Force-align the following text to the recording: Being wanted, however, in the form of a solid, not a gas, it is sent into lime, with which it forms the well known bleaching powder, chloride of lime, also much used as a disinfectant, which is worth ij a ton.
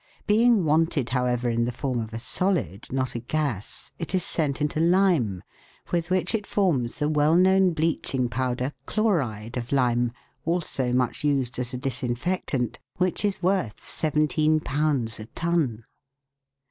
Being 0.25 0.65
wanted, 0.65 1.09
however, 1.09 1.47
in 1.47 1.65
the 1.65 1.71
form 1.71 1.99
of 1.99 2.11
a 2.11 2.17
solid, 2.17 2.87
not 2.91 3.13
a 3.13 3.19
gas, 3.19 3.91
it 3.99 4.15
is 4.15 4.25
sent 4.25 4.59
into 4.59 4.79
lime, 4.79 5.43
with 5.91 6.09
which 6.09 6.33
it 6.33 6.47
forms 6.47 6.95
the 6.95 7.07
well 7.07 7.35
known 7.35 7.73
bleaching 7.73 8.27
powder, 8.27 8.73
chloride 8.87 9.57
of 9.57 9.71
lime, 9.71 10.11
also 10.43 10.91
much 10.91 11.23
used 11.23 11.59
as 11.59 11.71
a 11.71 11.77
disinfectant, 11.77 12.79
which 12.97 13.23
is 13.23 13.43
worth 13.43 13.79
ij 13.79 15.19
a 15.19 15.25
ton. 15.35 15.83